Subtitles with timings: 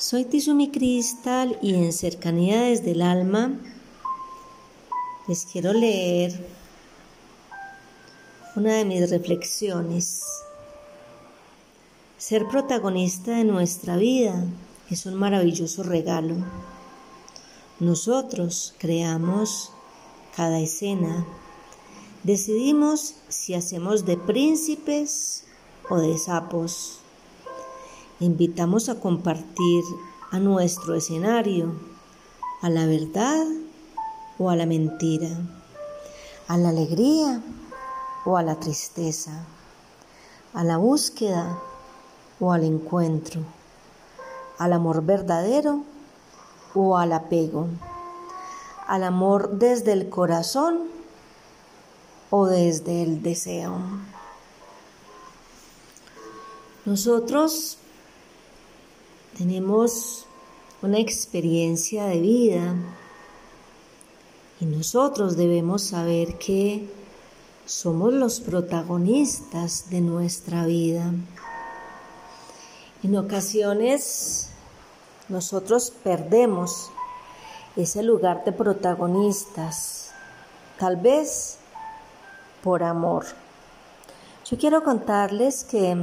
[0.00, 3.52] Soy Tizumi Cristal y en Cercanía desde el Alma
[5.28, 6.42] les quiero leer
[8.56, 10.22] una de mis reflexiones.
[12.16, 14.42] Ser protagonista de nuestra vida
[14.88, 16.36] es un maravilloso regalo.
[17.78, 19.70] Nosotros creamos
[20.34, 21.26] cada escena.
[22.22, 25.44] Decidimos si hacemos de príncipes
[25.90, 26.99] o de sapos.
[28.20, 29.82] Invitamos a compartir
[30.30, 31.72] a nuestro escenario
[32.62, 33.46] a la verdad
[34.38, 35.30] o a la mentira,
[36.46, 37.42] a la alegría
[38.24, 39.46] o a la tristeza,
[40.54, 41.58] a la búsqueda
[42.38, 43.42] o al encuentro
[44.60, 45.84] al amor verdadero
[46.74, 47.66] o al apego,
[48.86, 50.80] al amor desde el corazón
[52.28, 53.78] o desde el deseo.
[56.84, 57.78] Nosotros
[59.40, 60.26] tenemos
[60.82, 62.74] una experiencia de vida
[64.60, 66.86] y nosotros debemos saber que
[67.64, 71.10] somos los protagonistas de nuestra vida.
[73.02, 74.50] En ocasiones
[75.30, 76.90] nosotros perdemos
[77.76, 80.10] ese lugar de protagonistas,
[80.78, 81.56] tal vez
[82.62, 83.24] por amor.
[84.44, 85.96] Yo quiero contarles que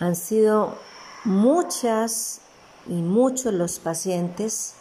[0.00, 0.84] han sido
[1.26, 2.40] muchas
[2.86, 4.74] y muchos los pacientes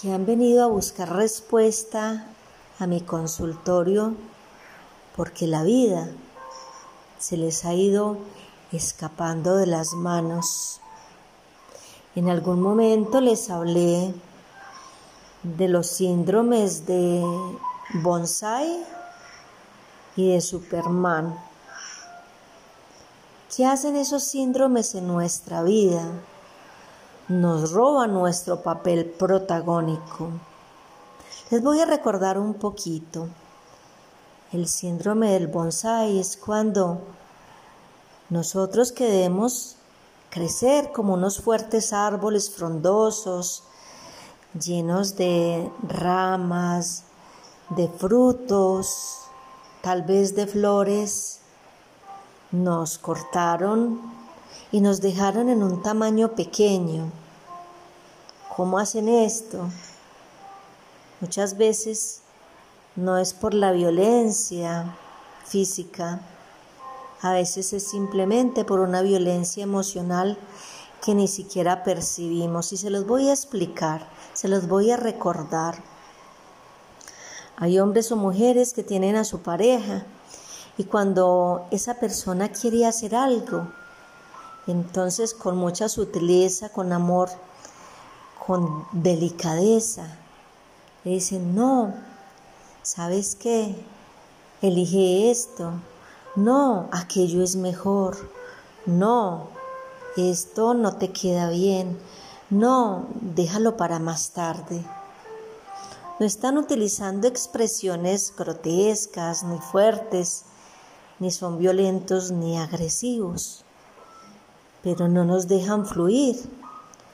[0.00, 2.28] que han venido a buscar respuesta
[2.78, 4.14] a mi consultorio
[5.16, 6.08] porque la vida
[7.18, 8.18] se les ha ido
[8.70, 10.80] escapando de las manos.
[12.14, 14.14] En algún momento les hablé
[15.42, 17.24] de los síndromes de
[18.04, 18.86] bonsai
[20.14, 21.47] y de Superman.
[23.54, 26.04] ¿Qué hacen esos síndromes en nuestra vida?
[27.28, 30.28] Nos roban nuestro papel protagónico.
[31.50, 33.26] Les voy a recordar un poquito.
[34.52, 37.00] El síndrome del bonsai es cuando
[38.28, 39.76] nosotros queremos
[40.28, 43.62] crecer como unos fuertes árboles frondosos,
[44.60, 47.04] llenos de ramas,
[47.70, 49.20] de frutos,
[49.80, 51.40] tal vez de flores,
[52.50, 54.00] nos cortaron
[54.72, 57.10] y nos dejaron en un tamaño pequeño.
[58.56, 59.68] ¿Cómo hacen esto?
[61.20, 62.22] Muchas veces
[62.96, 64.96] no es por la violencia
[65.44, 66.20] física,
[67.20, 70.38] a veces es simplemente por una violencia emocional
[71.04, 72.72] que ni siquiera percibimos.
[72.72, 75.82] Y se los voy a explicar, se los voy a recordar.
[77.56, 80.06] Hay hombres o mujeres que tienen a su pareja
[80.78, 83.68] y cuando esa persona quiere hacer algo,
[84.66, 87.28] entonces con mucha sutileza, con amor,
[88.46, 90.06] con delicadeza,
[91.04, 91.94] le dicen, no,
[92.82, 93.74] ¿sabes qué?
[94.62, 95.72] Elige esto,
[96.36, 98.16] no, aquello es mejor.
[98.86, 99.48] No,
[100.16, 101.98] esto no te queda bien.
[102.48, 104.84] No, déjalo para más tarde.
[106.20, 110.44] No están utilizando expresiones grotescas ni fuertes,
[111.18, 113.64] ni son violentos ni agresivos,
[114.82, 116.36] pero no nos dejan fluir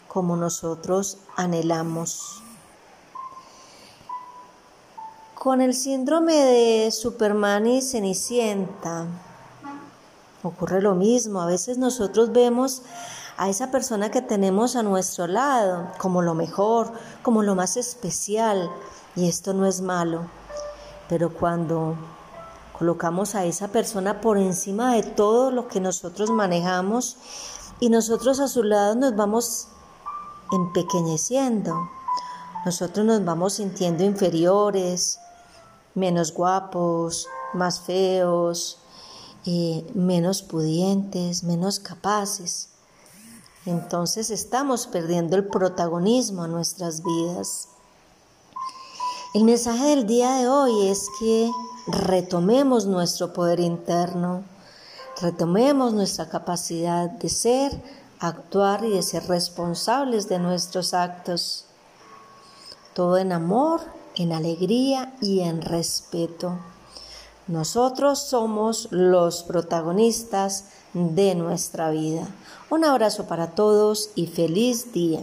[0.08, 2.42] como nosotros anhelamos.
[5.34, 9.06] Con el síndrome de Superman y Cenicienta
[10.42, 11.40] ocurre lo mismo.
[11.40, 12.82] A veces nosotros vemos
[13.36, 16.92] a esa persona que tenemos a nuestro lado como lo mejor,
[17.22, 18.70] como lo más especial,
[19.16, 20.22] y esto no es malo.
[21.08, 21.96] Pero cuando
[22.78, 27.16] colocamos a esa persona por encima de todo lo que nosotros manejamos
[27.80, 29.68] y nosotros a su lado nos vamos
[30.52, 31.88] empequeñeciendo,
[32.64, 35.18] nosotros nos vamos sintiendo inferiores,
[35.94, 38.78] menos guapos, más feos,
[39.46, 42.70] eh, menos pudientes, menos capaces.
[43.66, 47.68] Entonces estamos perdiendo el protagonismo a nuestras vidas.
[49.32, 51.50] El mensaje del día de hoy es que
[51.86, 54.44] retomemos nuestro poder interno,
[55.20, 57.70] Retomemos nuestra capacidad de ser,
[58.18, 61.66] actuar y de ser responsables de nuestros actos.
[62.94, 63.80] Todo en amor,
[64.16, 66.58] en alegría y en respeto.
[67.46, 70.64] Nosotros somos los protagonistas
[70.94, 72.26] de nuestra vida.
[72.70, 75.22] Un abrazo para todos y feliz día.